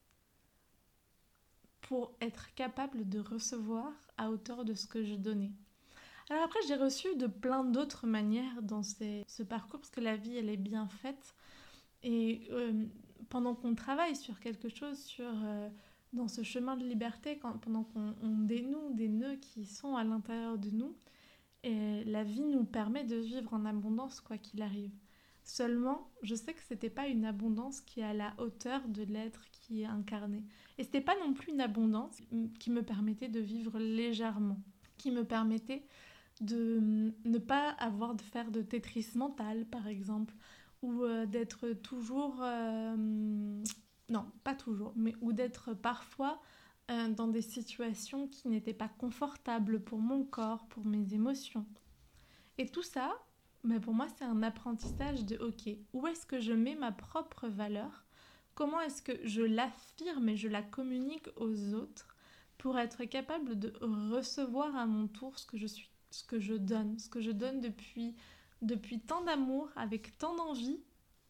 pour 1.83 2.17
être 2.21 2.55
capable 2.55 3.09
de 3.09 3.19
recevoir 3.19 3.93
à 4.17 4.31
hauteur 4.31 4.65
de 4.65 4.75
ce 4.75 4.87
que 4.87 5.05
je 5.05 5.15
donnais. 5.15 5.53
Alors 6.31 6.45
après, 6.45 6.61
j'ai 6.69 6.77
reçu 6.77 7.09
de 7.17 7.27
plein 7.27 7.65
d'autres 7.65 8.07
manières 8.07 8.63
dans 8.63 8.85
ce 8.85 9.43
parcours, 9.43 9.81
parce 9.81 9.91
que 9.91 10.01
la 10.01 10.17
vie, 10.17 10.37
elle 10.37 10.49
est 10.49 10.57
bien 10.57 10.87
faite. 10.87 11.35
Et 12.05 12.47
euh, 12.53 12.87
pendant 13.29 13.57
qu'on 13.57 13.75
travaille 13.75 14.15
sur 14.15 14.39
quelque 14.39 14.69
chose, 14.69 14.97
sur, 15.03 15.25
euh, 15.27 15.69
dans 16.13 16.29
ce 16.29 16.45
chemin 16.45 16.77
de 16.77 16.85
liberté, 16.85 17.41
pendant 17.63 17.83
qu'on 17.83 18.15
dénoue 18.23 18.93
des 18.95 19.09
nœuds 19.09 19.37
qui 19.37 19.67
sont 19.67 19.97
à 19.97 20.05
l'intérieur 20.05 20.57
de 20.57 20.71
nous, 20.71 20.97
la 21.65 22.25
vie 22.25 22.45
nous 22.45 22.65
permet 22.65 23.05
de 23.05 23.17
vivre 23.17 23.53
en 23.53 23.65
abondance 23.67 24.21
quoi 24.21 24.39
qu'il 24.39 24.63
arrive. 24.63 24.95
Seulement, 25.43 26.11
je 26.23 26.37
sais 26.37 26.55
que 26.55 26.63
c'était 26.63 26.91
pas 26.91 27.09
une 27.09 27.25
abondance 27.25 27.81
qui 27.81 28.01
est 28.01 28.05
à 28.05 28.15
la 28.15 28.35
hauteur 28.39 28.87
de 28.87 29.03
l'être 29.03 29.45
qui 29.51 29.83
est 29.83 29.87
incarné. 29.87 30.45
Et 30.79 30.85
c'était 30.85 31.01
pas 31.01 31.19
non 31.19 31.33
plus 31.33 31.53
une 31.53 31.61
abondance 31.61 32.19
qui 32.61 32.71
me 32.71 32.83
permettait 32.83 33.29
de 33.29 33.41
vivre 33.41 33.79
légèrement, 33.79 34.61
qui 34.97 35.11
me 35.11 35.25
permettait 35.25 35.83
de 36.41 37.13
ne 37.25 37.39
pas 37.39 37.71
avoir 37.79 38.15
de 38.15 38.23
faire 38.23 38.51
de 38.51 38.63
tétris 38.63 39.07
mental, 39.15 39.67
par 39.67 39.87
exemple, 39.87 40.35
ou 40.83 41.03
euh, 41.03 41.27
d'être 41.27 41.73
toujours... 41.73 42.39
Euh, 42.43 42.97
non, 44.09 44.27
pas 44.43 44.55
toujours, 44.55 44.93
mais 44.97 45.15
ou 45.21 45.33
d'être 45.33 45.73
parfois 45.75 46.41
euh, 46.91 47.09
dans 47.09 47.29
des 47.29 47.43
situations 47.43 48.27
qui 48.27 48.49
n'étaient 48.49 48.75
pas 48.75 48.89
confortables 48.89 49.81
pour 49.81 50.01
mon 50.01 50.25
corps, 50.25 50.67
pour 50.69 50.85
mes 50.85 51.15
émotions. 51.15 51.67
Et 52.59 52.67
tout 52.67 52.83
ça, 52.83 53.13
mais 53.63 53.79
pour 53.79 53.95
moi, 53.95 54.09
c'est 54.17 54.25
un 54.25 54.43
apprentissage 54.43 55.25
de 55.25 55.37
OK, 55.37 55.77
où 55.93 56.07
est-ce 56.07 56.27
que 56.27 56.41
je 56.41 56.53
mets 56.53 56.75
ma 56.75 56.91
propre 56.91 57.47
valeur? 57.47 58.07
Comment 58.55 58.81
est-ce 58.81 59.03
que 59.03 59.13
je 59.25 59.43
l'affirme 59.43 60.29
et 60.31 60.37
je 60.37 60.49
la 60.49 60.63
communique 60.63 61.29
aux 61.37 61.75
autres 61.75 62.09
pour 62.59 62.79
être 62.79 63.05
capable 63.05 63.59
de 63.59 63.73
recevoir 63.81 64.75
à 64.77 64.87
mon 64.87 65.07
tour 65.07 65.39
ce 65.39 65.47
que 65.47 65.57
je 65.57 65.67
suis, 65.67 65.90
ce 66.11 66.25
que 66.25 66.41
je 66.41 66.55
donne, 66.55 66.99
ce 66.99 67.09
que 67.09 67.21
je 67.21 67.31
donne 67.31 67.61
depuis 67.61 68.15
depuis 68.63 69.01
tant 69.01 69.23
d'amour, 69.23 69.71
avec 69.75 70.19
tant 70.19 70.35
d'envie, 70.35 70.81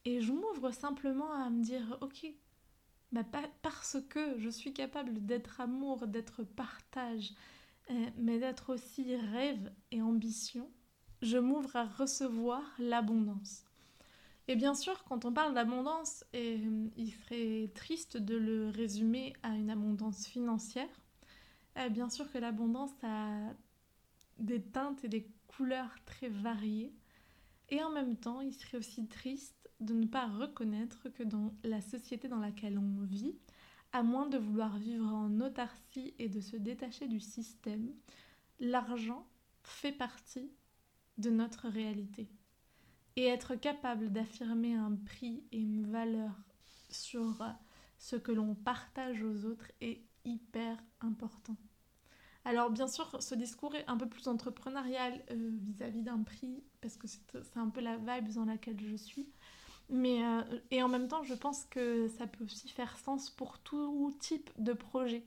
et 0.04 0.20
je 0.20 0.32
m'ouvre 0.32 0.72
simplement 0.72 1.32
à 1.32 1.50
me 1.50 1.62
dire 1.62 1.98
OK, 2.00 2.26
bah, 3.12 3.24
parce 3.62 3.98
que 4.08 4.38
je 4.38 4.48
suis 4.48 4.72
capable 4.72 5.24
d'être 5.24 5.60
amour, 5.60 6.06
d'être 6.06 6.42
partage, 6.42 7.32
euh, 7.90 8.10
mais 8.16 8.38
d'être 8.38 8.72
aussi 8.74 9.16
rêve 9.16 9.72
et 9.90 10.00
ambition, 10.00 10.68
je 11.22 11.38
m'ouvre 11.38 11.76
à 11.76 11.84
recevoir 11.84 12.62
l'abondance. 12.78 13.64
Et 14.48 14.56
bien 14.56 14.74
sûr, 14.74 15.04
quand 15.04 15.24
on 15.24 15.32
parle 15.32 15.54
d'abondance, 15.54 16.24
euh, 16.34 16.88
il 16.96 17.12
serait 17.12 17.70
triste 17.74 18.16
de 18.16 18.36
le 18.36 18.70
résumer 18.70 19.34
à 19.42 19.50
une 19.50 19.70
abondance 19.70 20.26
financière. 20.26 20.88
Euh, 21.78 21.88
bien 21.88 22.10
sûr 22.10 22.30
que 22.32 22.38
l'abondance 22.38 22.90
a 23.02 23.52
des 24.40 24.62
teintes 24.62 25.04
et 25.04 25.08
des 25.08 25.30
couleurs 25.46 25.94
très 26.04 26.28
variées. 26.28 26.92
Et 27.68 27.82
en 27.82 27.90
même 27.90 28.16
temps, 28.16 28.40
il 28.40 28.52
serait 28.52 28.78
aussi 28.78 29.06
triste 29.06 29.70
de 29.80 29.94
ne 29.94 30.06
pas 30.06 30.26
reconnaître 30.26 31.08
que 31.08 31.22
dans 31.22 31.54
la 31.64 31.80
société 31.80 32.28
dans 32.28 32.38
laquelle 32.38 32.78
on 32.78 33.02
vit, 33.04 33.36
à 33.92 34.02
moins 34.02 34.26
de 34.26 34.38
vouloir 34.38 34.76
vivre 34.76 35.06
en 35.06 35.40
autarcie 35.40 36.14
et 36.18 36.28
de 36.28 36.40
se 36.40 36.56
détacher 36.56 37.08
du 37.08 37.20
système, 37.20 37.92
l'argent 38.58 39.26
fait 39.62 39.92
partie 39.92 40.50
de 41.18 41.30
notre 41.30 41.68
réalité. 41.68 42.28
Et 43.16 43.24
être 43.26 43.54
capable 43.54 44.10
d'affirmer 44.10 44.74
un 44.74 44.94
prix 44.94 45.44
et 45.52 45.60
une 45.60 45.90
valeur 45.90 46.32
sur 46.88 47.44
ce 47.98 48.16
que 48.16 48.32
l'on 48.32 48.54
partage 48.54 49.22
aux 49.22 49.44
autres 49.44 49.70
est 49.80 50.02
hyper 50.24 50.82
important. 51.00 51.56
Alors 52.44 52.70
bien 52.70 52.88
sûr, 52.88 53.22
ce 53.22 53.34
discours 53.34 53.74
est 53.74 53.86
un 53.86 53.96
peu 53.96 54.08
plus 54.08 54.26
entrepreneurial 54.26 55.22
euh, 55.30 55.50
vis-à-vis 55.62 56.02
d'un 56.02 56.22
prix, 56.22 56.62
parce 56.80 56.96
que 56.96 57.06
c'est 57.06 57.56
un 57.56 57.68
peu 57.68 57.80
la 57.80 57.96
vibe 57.96 58.32
dans 58.32 58.46
laquelle 58.46 58.80
je 58.80 58.96
suis. 58.96 59.28
Mais, 59.90 60.24
euh, 60.24 60.42
et 60.70 60.82
en 60.82 60.88
même 60.88 61.08
temps, 61.08 61.22
je 61.24 61.34
pense 61.34 61.64
que 61.66 62.08
ça 62.08 62.26
peut 62.26 62.44
aussi 62.44 62.68
faire 62.68 62.96
sens 62.98 63.28
pour 63.28 63.58
tout 63.58 64.14
type 64.20 64.50
de 64.56 64.72
projet, 64.72 65.24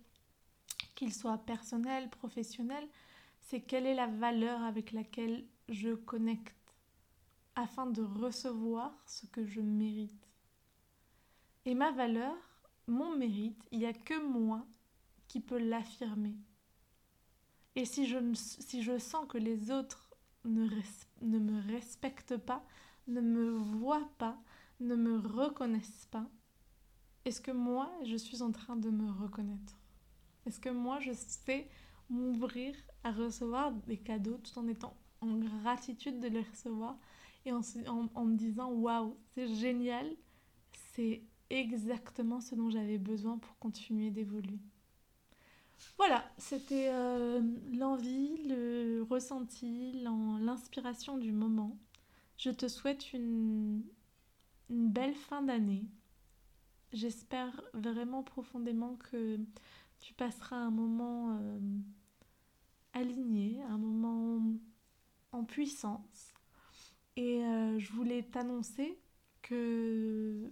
qu'il 0.96 1.14
soit 1.14 1.38
personnel, 1.40 2.10
professionnel. 2.10 2.88
C'est 3.42 3.62
quelle 3.62 3.86
est 3.86 3.96
la 3.96 4.08
valeur 4.08 4.64
avec 4.64 4.92
laquelle 4.94 5.46
je 5.70 5.94
connecte 5.94 6.56
afin 7.56 7.86
de 7.86 8.02
recevoir 8.02 8.94
ce 9.06 9.26
que 9.28 9.46
je 9.46 9.62
mérite. 9.62 10.28
Et 11.66 11.76
ma 11.76 11.92
valeur, 11.92 12.36
mon 12.88 13.16
mérite, 13.16 13.62
il 13.72 13.80
n'y 13.80 13.86
a 13.86 13.94
que 13.94 14.20
moi 14.26 14.66
qui 15.28 15.40
peux 15.40 15.60
l'affirmer. 15.60 16.36
Et 17.76 17.86
si 17.86 18.06
je, 18.08 18.18
si 18.36 18.84
je 18.84 18.98
sens 19.00 19.28
que 19.28 19.38
les 19.38 19.72
autres 19.72 20.16
ne, 20.46 20.68
me 21.22 21.72
respectent 21.72 22.38
pas, 22.38 22.64
ne 23.08 23.22
me 23.22 23.50
voient 23.52 24.10
pas, 24.18 24.38
ne 24.80 24.96
me 24.96 25.18
reconnaissent 25.18 26.08
pas, 26.12 26.28
est-ce 27.26 27.42
que 27.42 27.52
moi, 27.52 27.92
je 28.06 28.16
suis 28.18 28.42
en 28.42 28.52
train 28.52 28.76
de 28.76 28.90
me 28.90 29.10
reconnaître? 29.12 29.80
Est-ce 30.46 30.60
que 30.60 30.70
moi, 30.70 31.00
je 31.00 31.14
sais 31.14 31.70
m'ouvrir 32.10 32.76
à 33.04 33.12
recevoir 33.12 33.72
des 33.88 33.98
cadeaux 33.98 34.38
tout 34.38 34.60
en 34.60 34.68
étant 34.68 34.96
en 35.22 35.38
gratitude 35.38 36.20
de 36.20 36.28
les 36.28 36.42
recevoir 36.44 36.98
et 37.46 37.52
en, 37.54 37.62
en 38.14 38.26
me 38.26 38.36
disant 38.36 38.72
waouh, 38.72 39.18
c'est 39.34 39.48
génial, 39.56 40.16
c'est 40.94 41.24
exactement 41.50 42.42
ce 42.42 42.56
dont 42.56 42.70
j'avais 42.70 42.98
besoin 42.98 43.38
pour 43.38 43.58
continuer 43.58 44.12
d'évoluer? 44.12 44.60
Voilà, 45.98 46.24
c'était 46.38 46.90
euh, 46.90 47.42
l'envie, 47.74 48.38
le 48.48 49.04
ressenti, 49.10 50.04
l'inspiration 50.42 51.18
du 51.18 51.32
moment. 51.32 51.78
Je 52.38 52.50
te 52.50 52.68
souhaite 52.68 53.14
une, 53.14 53.84
belle 54.70 55.16
fin 55.16 55.42
d'année. 55.42 55.86
J'espère 56.92 57.62
vraiment 57.74 58.24
profondément 58.24 58.96
que 58.96 59.40
tu 60.00 60.14
passeras 60.14 60.58
un 60.58 60.72
moment 60.72 61.38
euh, 61.40 61.60
aligné, 62.94 63.62
un 63.64 63.78
moment 63.78 64.42
en 65.32 65.44
puissance. 65.44 66.34
Et 67.16 67.44
euh, 67.44 67.80
je 67.80 67.92
voulais 67.92 68.24
t'annoncer 68.24 69.00
que 69.42 70.52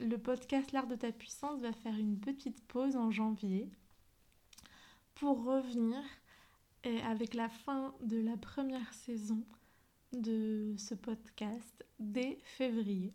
le 0.00 0.18
podcast 0.18 0.72
L'Art 0.72 0.86
de 0.86 0.96
ta 0.96 1.12
puissance 1.12 1.60
va 1.60 1.72
faire 1.72 1.96
une 1.96 2.18
petite 2.18 2.66
pause 2.66 2.96
en 2.96 3.10
janvier 3.10 3.70
pour 5.20 5.44
revenir 5.44 5.98
avec 7.04 7.34
la 7.34 7.50
fin 7.50 7.94
de 8.00 8.16
la 8.16 8.38
première 8.38 8.90
saison 8.94 9.44
de 10.14 10.74
ce 10.78 10.94
podcast 10.94 11.84
dès 11.98 12.38
février. 12.42 13.12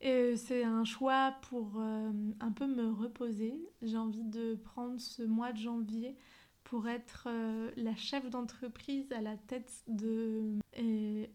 Et 0.00 0.36
c'est 0.36 0.62
un 0.62 0.84
choix 0.84 1.34
pour 1.48 1.80
euh, 1.80 2.12
un 2.38 2.52
peu 2.52 2.68
me 2.68 2.92
reposer. 2.92 3.54
J'ai 3.82 3.96
envie 3.96 4.22
de 4.22 4.54
prendre 4.54 5.00
ce 5.00 5.24
mois 5.24 5.52
de 5.52 5.58
janvier 5.58 6.16
pour 6.62 6.88
être 6.88 7.24
euh, 7.26 7.72
la 7.76 7.96
chef 7.96 8.30
d'entreprise 8.30 9.10
à 9.10 9.20
la 9.20 9.36
tête 9.36 9.82
de 9.88 10.58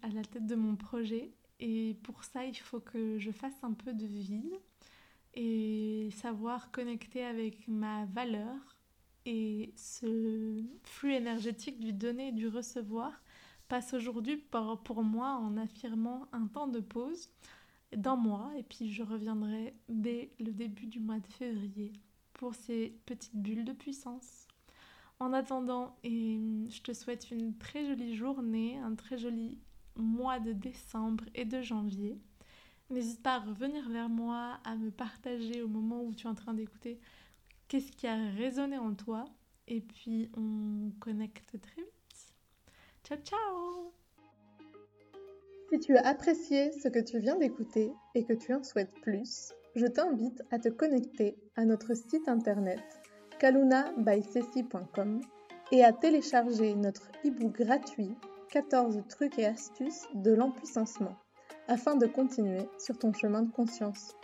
à 0.02 0.08
la 0.08 0.24
tête 0.24 0.48
de 0.48 0.56
mon 0.56 0.78
projet. 0.78 1.34
Et 1.60 1.98
pour 2.02 2.24
ça, 2.24 2.46
il 2.46 2.56
faut 2.56 2.80
que 2.80 3.20
je 3.20 3.32
fasse 3.32 3.62
un 3.62 3.74
peu 3.74 3.92
de 3.92 4.06
vide 4.06 4.56
et 5.34 6.10
savoir 6.16 6.72
connecter 6.72 7.26
avec 7.26 7.68
ma 7.68 8.06
valeur, 8.06 8.75
et 9.26 9.74
ce 9.76 10.64
flux 10.84 11.14
énergétique 11.14 11.80
du 11.80 11.94
donner 11.94 12.30
et 12.30 12.32
du 12.32 12.48
recevoir 12.48 13.12
passe 13.68 13.94
aujourd'hui 13.94 14.38
pour, 14.38 14.82
pour 14.84 15.04
moi 15.04 15.30
en 15.30 15.58
affirmant 15.58 16.28
un 16.32 16.48
temps 16.48 16.68
de 16.68 16.80
pause 16.80 17.30
d'un 17.96 18.16
mois 18.16 18.52
et 18.58 18.64
puis 18.64 18.92
je 18.92 19.04
reviendrai 19.04 19.76
dès 19.90 20.32
le 20.40 20.52
début 20.52 20.86
du 20.86 21.00
mois 21.00 21.20
de 21.20 21.28
février 21.28 21.94
pour 22.34 22.54
ces 22.54 23.00
petites 23.06 23.36
bulles 23.36 23.66
de 23.66 23.74
puissance. 23.74 24.48
En 25.20 25.32
attendant, 25.32 25.96
et 26.04 26.40
je 26.70 26.82
te 26.82 26.94
souhaite 26.94 27.32
une 27.32 27.58
très 27.58 27.86
jolie 27.86 28.16
journée, 28.16 28.78
un 28.80 28.96
très 28.96 29.18
joli 29.18 29.58
mois 29.96 30.40
de 30.40 30.52
décembre 30.52 31.24
et 31.34 31.46
de 31.46 31.62
janvier. 31.62 32.20
N'hésite 32.90 33.24
pas 33.24 33.36
à 33.36 33.40
revenir 33.40 33.90
vers 33.90 34.10
moi, 34.10 34.60
à 34.66 34.76
me 34.76 34.92
partager 34.92 35.62
au 35.62 35.70
moment 35.70 36.04
où 36.04 36.14
tu 36.14 36.28
es 36.28 36.30
en 36.30 36.36
train 36.36 36.54
d'écouter 36.54 37.00
qu'est-ce 37.68 37.92
qui 37.92 38.08
a 38.08 38.16
résonné 38.38 38.78
en 38.78 38.94
toi. 38.94 39.26
Et 39.68 39.82
puis 39.82 40.30
on 40.38 40.92
connecte 41.00 41.60
très 41.62 41.82
vite. 41.82 42.36
Ciao 43.04 43.18
ciao 43.24 43.94
Si 45.70 45.80
tu 45.80 45.98
as 45.98 46.08
apprécié 46.08 46.72
ce 46.72 46.88
que 46.88 47.00
tu 47.00 47.20
viens 47.20 47.38
d'écouter 47.38 47.92
et 48.14 48.24
que 48.24 48.34
tu 48.34 48.54
en 48.54 48.64
souhaites 48.64 48.94
plus, 49.02 49.54
je 49.76 49.86
t'invite 49.86 50.44
à 50.52 50.60
te 50.60 50.70
connecter 50.70 51.36
à 51.56 51.66
notre 51.66 51.96
site 51.96 52.28
internet 52.28 52.84
kalunabysessi.com 53.40 55.22
et 55.72 55.84
à 55.84 55.92
télécharger 55.92 56.76
notre 56.76 57.10
e-book 57.26 57.54
gratuit 57.54 58.16
14 58.52 59.04
trucs 59.10 59.38
et 59.40 59.46
astuces 59.46 60.08
de 60.14 60.32
l'empuissancement 60.32 61.16
afin 61.68 61.96
de 61.96 62.06
continuer 62.06 62.70
sur 62.78 62.98
ton 62.98 63.12
chemin 63.12 63.42
de 63.42 63.52
conscience. 63.52 64.16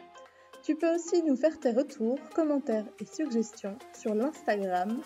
Tu 0.64 0.76
peux 0.76 0.94
aussi 0.94 1.24
nous 1.24 1.36
faire 1.36 1.60
tes 1.60 1.72
retours, 1.72 2.20
commentaires 2.36 2.86
et 3.00 3.06
suggestions 3.06 3.78
sur 3.94 4.14
l'Instagram 4.14 5.02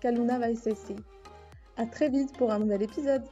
kaluna 0.00 0.38
A 1.76 1.86
très 1.86 2.08
vite 2.08 2.34
pour 2.38 2.50
un 2.50 2.58
nouvel 2.58 2.82
épisode 2.82 3.22